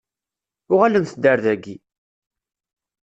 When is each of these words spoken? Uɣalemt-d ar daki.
Uɣalemt-d 0.73 1.23
ar 1.31 1.39
daki. 1.45 1.75